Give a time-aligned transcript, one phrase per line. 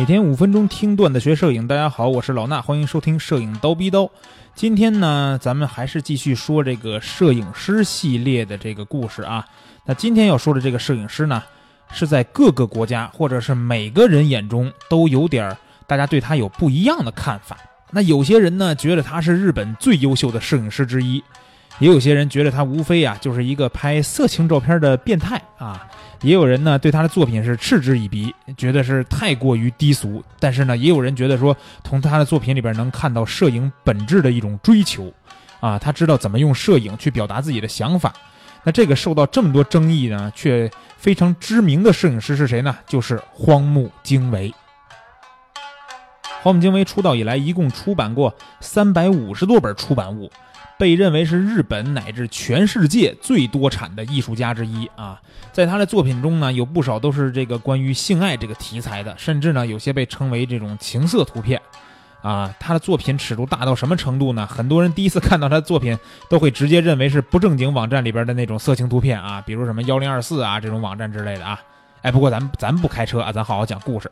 [0.00, 4.10] 每天五分钟听段子学摄影，大家好，我是老衲，欢迎收听摄影刀逼刀。
[4.54, 9.44] 今天呢，咱们还是继续说这个摄影师系列的这个故事啊。
[9.84, 11.42] 那今天要说的这个摄影师呢，
[11.92, 17.58] 是在各个国家或者是每个人眼中都有点儿，大家对他有不一样的看法。
[17.90, 21.22] 那有些人呢，觉得他是日本最优秀的摄影师之一，
[21.78, 25.86] 也有些人觉得他无非啊就是一个拍色情照片的变态啊。
[26.22, 30.22] 也有人呢对他的作品是嗤之以鼻，觉得是太过于低俗。
[30.38, 35.10] 但是呢，也有人觉得说，从他的作品里边能看到摄影本质的一种追求，
[35.60, 38.12] 啊，他知道怎么用摄影去表达自己的想法。
[38.62, 42.76] 那这个受到这么多争议呢，却非常知名的摄影师是谁呢？
[42.86, 44.52] 就是荒木经惟。
[46.42, 50.30] 荒木经惟出道以来，一共出版过三百五十多本出版物。
[50.80, 55.20] 被认为是日本乃至全世界最多产的艺术家之一啊，
[55.52, 61.60] 在他的作品中呢，有不少都是这个关于性爱这个题材的，甚至呢，有些被称为这种情色图片，
[62.22, 64.46] 啊，他的作品尺度大到什么程度呢？
[64.46, 65.98] 很多人第一次看到他的作品，
[66.30, 71.60] 都会直接认为是不正经网站里边的那种色情图片啊，比如什么幺零二四啊这种网站之类的啊。
[72.00, 74.10] 哎，不过咱咱不开车啊，咱好好讲故事。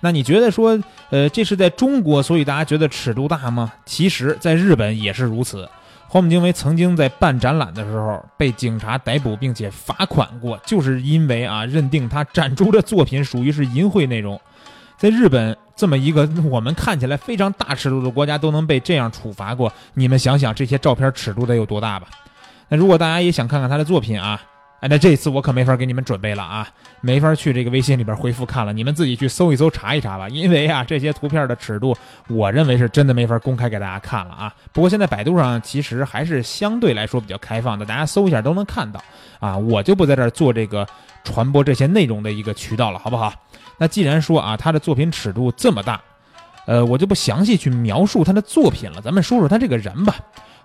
[0.00, 3.72] 那你觉得说，呃，这是在中国，所以大家觉得尺度大吗？
[3.86, 5.66] 其实，在日本也是如此。
[6.12, 14.40] 荒木经惟曾经在办展览的时候被警察逮捕，并且罚款过，就是因为啊，认定他展出的作品属于是淫秽内容。
[14.98, 22.08] 在日本这么一个我们看起来非常大尺度的国家，都能被这样处罚过，你们想想这些照片尺度得有多大吧？
[22.68, 24.42] 那如果大家也想看看他的作品啊？
[24.80, 26.66] 哎，那这次我可没法给你们准备了啊，
[27.02, 30.26] 没法去这个微信里边回复看了，你们自己去搜一搜查一查吧。
[30.30, 31.94] 因为啊，这些图片的尺度，
[32.28, 34.54] 我认为是真的没法公开给大家看了啊。
[34.72, 39.02] 不过现在百度上其实还是相对来说比较开放的，大家搜一下都能看到
[39.38, 39.54] 啊。
[39.56, 40.86] 我就不在这儿做这个
[41.24, 43.32] 传播这些内容的一个渠道了，好不好？
[43.76, 46.00] 那既然说啊，他的作品尺度这么大，
[46.70, 50.14] 呃，我就不详细去描述他的作品了，咱们说说他这个人吧。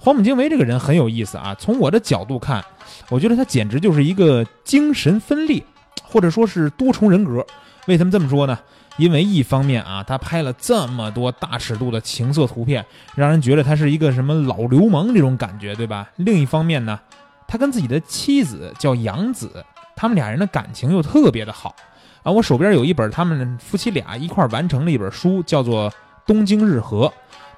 [0.00, 2.64] 荒木经惟这个人很有意思啊，从我的角度看，
[3.08, 5.62] 我觉得他简直就是一个精神分裂，
[6.02, 7.46] 或者说是多重人格。
[7.86, 8.58] 为什么这么说呢？
[8.96, 12.84] 因为一方面啊，他拍了这么多大尺度的情色图片，
[13.14, 16.10] 让人觉得他是一个什么老流氓这种感觉，对吧？
[16.16, 16.98] 另一方面呢，
[17.46, 21.76] 他跟自己的妻子叫杨子，他们俩人的感情又特别的好
[22.22, 22.32] 啊。
[22.32, 25.90] 我手边有一本他们夫妻俩一块完成的一本书，叫做
[26.26, 27.06] 《东京日和》。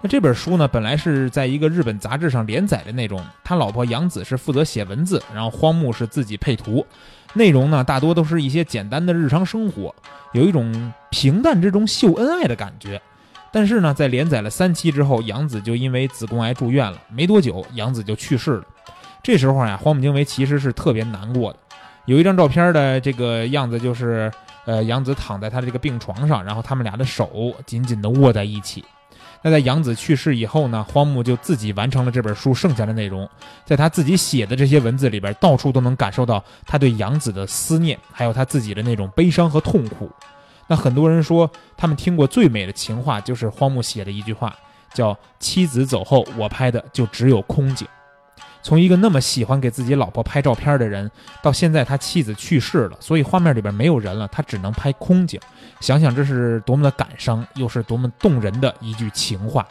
[0.01, 6.87] 那这本书呢，本来是在一个日本杂志上连载的那种，他老婆杨子是负责写文字，然后荒木是自己配图，
[7.33, 9.95] 内容呢大多都是一些简单的日常生活，
[10.33, 13.01] 有一种平淡之中秀恩爱的感觉。
[13.51, 18.65] 但是呢，在连载了三期之后，杨子就因为子宫癌住院了，没多久杨子就去世了。
[19.23, 21.59] 这时候呀，荒木经惟其实是特别难过的。
[22.05, 24.31] 有一张照片的这个样子，就是
[24.65, 28.85] 呃杨子躺在他的这个病床上，然后他们俩的手紧紧地握在一起。
[29.43, 33.29] 那在杨子去世以后呢，荒木就自己完成了这本书剩下的内容，
[33.67, 40.11] 在他自己写的这些文字里边，到处都能感受到他对杨子的思念，还有他自己的那种悲伤和痛苦。
[40.67, 44.57] 那很多人说，他们听过最美的情话，就是荒木写的一句话，
[44.95, 47.87] 叫“妻子走后，我拍的就只有空景”。
[48.65, 51.09] 从一个那么喜欢给自己老婆拍照片的人，
[51.43, 55.39] 到现在他妻子去世了，所以画面里边没有人了，他只能拍空景。
[55.81, 59.69] 想想这是多么的感伤，又是多么动人的一句情话。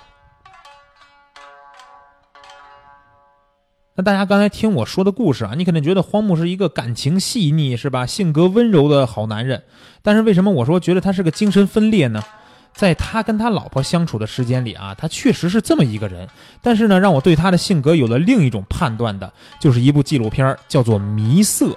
[3.96, 8.06] 那大家刚才听我说的故事啊，你可能觉得荒木是一个感情细腻，是吧？
[8.06, 9.64] 性格温柔的好男人。
[10.04, 12.24] 但是为什么我说觉得他是个精神分裂呢？
[12.74, 16.28] 在他跟他老婆相处的时间里啊，他确实是这么一个人。
[16.62, 21.68] 但是呢，让我对他的性格有了另一种判断的，就是一部纪录片，叫做《迷色》。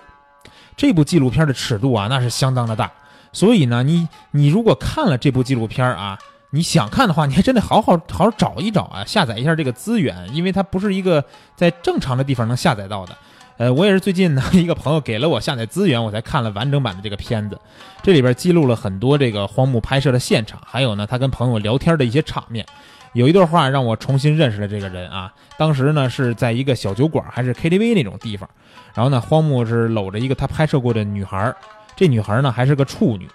[0.76, 2.90] 这部纪录片的尺度啊，那是相当的大。
[3.32, 6.18] 所以呢，你你如果看了这部纪录片啊，
[6.50, 11.22] 你想看的话，你还真得好好好好找一找啊，下载一下这个资源，因为它不是一个
[11.54, 13.16] 在正常的地方能下载到的。
[13.58, 17.58] 呃，我也是最近呢， 一个朋友给了我下载资源，我才看了完整版的这个片子。
[18.02, 22.64] 这里边记录了很多这个荒木拍摄的现场，还有呢，他跟朋友聊天的一些场面。
[23.14, 25.32] 有一段话让我重新认识了这个人啊。
[25.56, 28.46] 当时呢是在一个小酒馆，还是 KTV 那种地方。
[28.92, 31.54] 然后呢，荒木是搂着一个他拍摄过的女孩，
[31.96, 33.26] 这女孩呢还是个处女。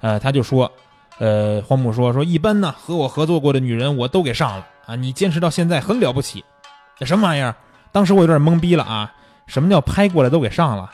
[0.00, 0.70] 呃，他就说，
[1.18, 6.44] 呃，荒木说说一般呢和我合作过的女人我都给上了啊，你坚持到现在很了不起。
[6.96, 7.56] 这什么玩意儿？
[7.90, 9.12] 当时我有点懵逼了啊。
[9.46, 10.90] 什么叫拍过来都给上了？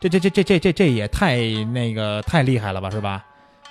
[0.00, 1.36] 这这这这这这这也太
[1.72, 3.24] 那个太厉害了吧，是吧？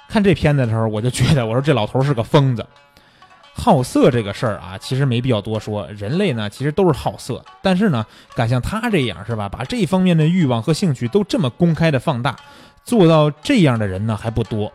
[0.08, 2.66] 看这片子的时候，我就觉得，我说这老头是个疯子。
[3.54, 5.88] 好色这个事儿啊，其实没必要多说。
[5.92, 8.06] 人类呢，其实都是好色，但是呢，
[8.36, 9.50] 敢像他这样，是吧？
[9.50, 12.36] 把这方面的欲望和兴趣都这么公开的放大，
[12.84, 14.72] 做到这样的人呢还不多。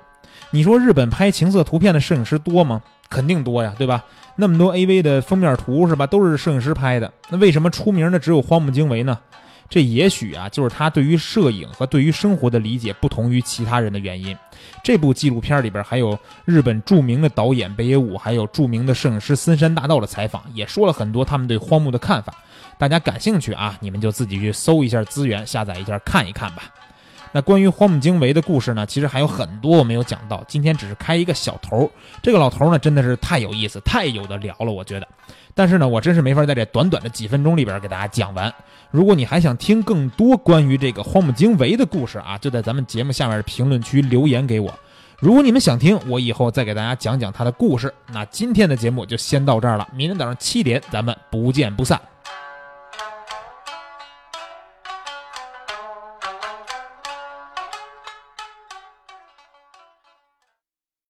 [0.50, 2.82] 你说日本拍情色图片的摄影师多吗？
[3.14, 4.04] 肯定多呀，对吧？
[4.34, 7.12] 那么多 AV 的封面图是吧，都是摄影师拍的。
[7.28, 9.16] 那为什么出名的只有荒木经惟呢？
[9.70, 14.36] 这也许啊，就是他对于摄影和对于生活的理解不同于其他人的原因。
[14.82, 22.34] 这部纪录片里边还有日本著名的导演北野武，还有著名的摄影师森山大道的采访，也说了很多他们对荒木的看法。
[22.76, 26.64] 大家感兴趣啊，你们就自己去搜一下资源，下载一下看一看吧。
[27.34, 31.90] 那关于荒木经惟的故事呢，其实还有很多我没有讲到，今天只是开一个小头。
[32.22, 35.08] 这个老头呢，真的是太有意思，太有的聊了，我觉得。
[35.52, 38.54] 但是呢，我真是没法在这短短的几分钟里边给大家讲完。
[38.92, 44.72] 如果你还想听更多关于这个荒木经惟的故事啊，就在咱们节目下面的评论区留言给我。
[45.18, 47.92] 如果你们想听，我以后再给大家讲讲他的故事。
[48.12, 52.00] 那今天的节目就先到这儿了，明天早上七点咱们不见不散。